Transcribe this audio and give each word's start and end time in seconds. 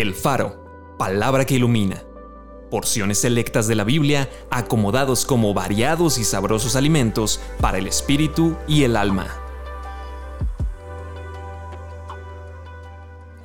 El 0.00 0.14
Faro, 0.14 0.94
palabra 0.96 1.44
que 1.44 1.56
ilumina. 1.56 2.04
Porciones 2.70 3.18
selectas 3.18 3.66
de 3.66 3.74
la 3.74 3.82
Biblia 3.82 4.30
acomodados 4.48 5.24
como 5.24 5.52
variados 5.54 6.18
y 6.18 6.24
sabrosos 6.24 6.76
alimentos 6.76 7.40
para 7.60 7.78
el 7.78 7.88
espíritu 7.88 8.54
y 8.68 8.84
el 8.84 8.96
alma. 8.96 9.26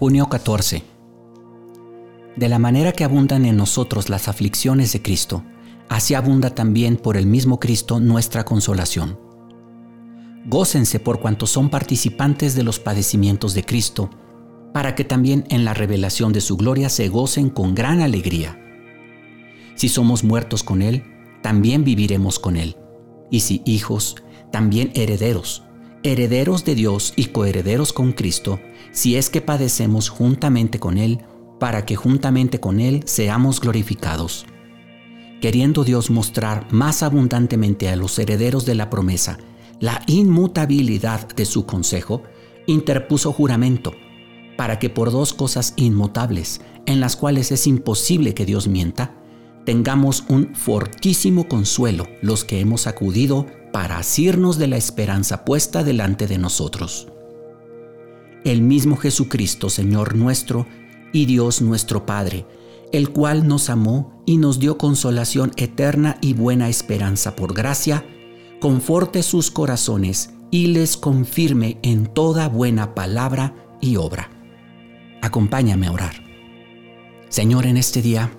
Junio 0.00 0.28
14. 0.28 0.82
De 2.34 2.48
la 2.48 2.58
manera 2.58 2.90
que 2.90 3.04
abundan 3.04 3.44
en 3.44 3.56
nosotros 3.56 4.08
las 4.08 4.26
aflicciones 4.26 4.92
de 4.92 5.02
Cristo, 5.02 5.44
así 5.88 6.14
abunda 6.14 6.50
también 6.52 6.96
por 6.96 7.16
el 7.16 7.26
mismo 7.26 7.60
Cristo 7.60 8.00
nuestra 8.00 8.44
consolación. 8.44 9.20
Gócense 10.46 10.98
por 10.98 11.20
cuanto 11.20 11.46
son 11.46 11.70
participantes 11.70 12.56
de 12.56 12.64
los 12.64 12.80
padecimientos 12.80 13.54
de 13.54 13.62
Cristo 13.62 14.10
para 14.72 14.94
que 14.94 15.04
también 15.04 15.44
en 15.48 15.64
la 15.64 15.74
revelación 15.74 16.32
de 16.32 16.40
su 16.40 16.56
gloria 16.56 16.88
se 16.88 17.08
gocen 17.08 17.50
con 17.50 17.74
gran 17.74 18.00
alegría. 18.00 18.58
Si 19.74 19.88
somos 19.88 20.24
muertos 20.24 20.62
con 20.62 20.82
Él, 20.82 21.04
también 21.42 21.84
viviremos 21.84 22.38
con 22.38 22.56
Él. 22.56 22.76
Y 23.30 23.40
si 23.40 23.62
hijos, 23.64 24.16
también 24.52 24.92
herederos, 24.94 25.64
herederos 26.02 26.64
de 26.64 26.74
Dios 26.74 27.12
y 27.16 27.26
coherederos 27.26 27.92
con 27.92 28.12
Cristo, 28.12 28.60
si 28.92 29.16
es 29.16 29.30
que 29.30 29.40
padecemos 29.40 30.08
juntamente 30.08 30.78
con 30.78 30.98
Él, 30.98 31.20
para 31.58 31.84
que 31.84 31.96
juntamente 31.96 32.60
con 32.60 32.80
Él 32.80 33.02
seamos 33.06 33.60
glorificados. 33.60 34.46
Queriendo 35.40 35.84
Dios 35.84 36.10
mostrar 36.10 36.66
más 36.70 37.02
abundantemente 37.02 37.88
a 37.88 37.96
los 37.96 38.18
herederos 38.18 38.66
de 38.66 38.74
la 38.74 38.90
promesa 38.90 39.38
la 39.80 40.02
inmutabilidad 40.06 41.26
de 41.28 41.46
su 41.46 41.64
consejo, 41.64 42.22
interpuso 42.66 43.32
juramento 43.32 43.94
para 44.60 44.78
que 44.78 44.90
por 44.90 45.10
dos 45.10 45.32
cosas 45.32 45.72
inmutables, 45.76 46.60
en 46.84 47.00
las 47.00 47.16
cuales 47.16 47.50
es 47.50 47.66
imposible 47.66 48.34
que 48.34 48.44
Dios 48.44 48.68
mienta, 48.68 49.16
tengamos 49.64 50.24
un 50.28 50.54
fortísimo 50.54 51.48
consuelo 51.48 52.06
los 52.20 52.44
que 52.44 52.60
hemos 52.60 52.86
acudido 52.86 53.46
para 53.72 53.96
asirnos 53.96 54.58
de 54.58 54.66
la 54.66 54.76
esperanza 54.76 55.46
puesta 55.46 55.82
delante 55.82 56.26
de 56.26 56.36
nosotros. 56.36 57.08
El 58.44 58.60
mismo 58.60 58.98
Jesucristo, 58.98 59.70
Señor 59.70 60.14
nuestro, 60.14 60.66
y 61.10 61.24
Dios 61.24 61.62
nuestro 61.62 62.04
Padre, 62.04 62.44
el 62.92 63.12
cual 63.12 63.48
nos 63.48 63.70
amó 63.70 64.22
y 64.26 64.36
nos 64.36 64.58
dio 64.60 64.76
consolación 64.76 65.52
eterna 65.56 66.18
y 66.20 66.34
buena 66.34 66.68
esperanza 66.68 67.34
por 67.34 67.54
gracia, 67.54 68.04
conforte 68.60 69.22
sus 69.22 69.50
corazones 69.50 70.34
y 70.50 70.66
les 70.66 70.98
confirme 70.98 71.78
en 71.80 72.08
toda 72.08 72.50
buena 72.50 72.94
palabra 72.94 73.54
y 73.80 73.96
obra. 73.96 74.36
Acompáñame 75.22 75.86
a 75.86 75.92
orar. 75.92 76.14
Señor, 77.28 77.66
en 77.66 77.76
este 77.76 78.02
día 78.02 78.32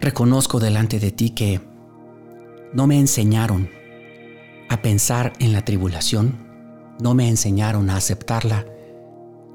reconozco 0.00 0.58
delante 0.60 0.98
de 0.98 1.10
ti 1.10 1.30
que 1.30 1.60
no 2.72 2.86
me 2.86 2.98
enseñaron 2.98 3.70
a 4.68 4.82
pensar 4.82 5.32
en 5.38 5.52
la 5.52 5.64
tribulación, 5.64 6.46
no 7.00 7.14
me 7.14 7.28
enseñaron 7.28 7.90
a 7.90 7.96
aceptarla, 7.96 8.66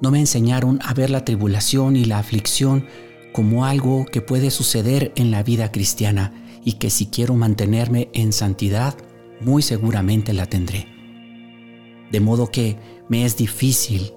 no 0.01 0.11
me 0.11 0.19
enseñaron 0.19 0.79
a 0.83 0.93
ver 0.93 1.09
la 1.09 1.25
tribulación 1.25 1.95
y 1.95 2.05
la 2.05 2.19
aflicción 2.19 2.87
como 3.33 3.65
algo 3.65 4.05
que 4.05 4.21
puede 4.21 4.51
suceder 4.51 5.11
en 5.15 5.31
la 5.31 5.43
vida 5.43 5.71
cristiana 5.71 6.33
y 6.63 6.73
que 6.73 6.89
si 6.89 7.07
quiero 7.07 7.35
mantenerme 7.35 8.09
en 8.13 8.33
santidad, 8.33 8.95
muy 9.41 9.61
seguramente 9.61 10.33
la 10.33 10.45
tendré. 10.45 10.87
De 12.11 12.19
modo 12.19 12.51
que 12.51 12.77
me 13.09 13.25
es 13.25 13.37
difícil 13.37 14.13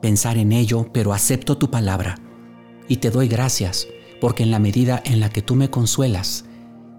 pensar 0.00 0.38
en 0.38 0.52
ello, 0.52 0.86
pero 0.92 1.12
acepto 1.12 1.58
tu 1.58 1.70
palabra 1.70 2.16
y 2.88 2.96
te 2.96 3.10
doy 3.10 3.28
gracias, 3.28 3.86
porque 4.20 4.42
en 4.42 4.50
la 4.50 4.58
medida 4.58 5.02
en 5.04 5.20
la 5.20 5.30
que 5.30 5.42
tú 5.42 5.54
me 5.54 5.70
consuelas, 5.70 6.44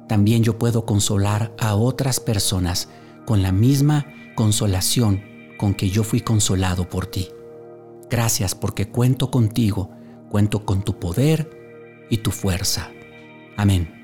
también 0.07 0.43
yo 0.43 0.57
puedo 0.57 0.85
consolar 0.85 1.53
a 1.59 1.75
otras 1.75 2.19
personas 2.19 2.89
con 3.25 3.41
la 3.41 3.51
misma 3.51 4.07
consolación 4.35 5.23
con 5.57 5.73
que 5.73 5.89
yo 5.89 6.03
fui 6.03 6.21
consolado 6.21 6.89
por 6.89 7.05
ti. 7.05 7.29
Gracias 8.09 8.55
porque 8.55 8.89
cuento 8.89 9.29
contigo, 9.29 9.91
cuento 10.29 10.65
con 10.65 10.83
tu 10.83 10.97
poder 10.97 12.07
y 12.09 12.17
tu 12.17 12.31
fuerza. 12.31 12.89
Amén. 13.57 13.98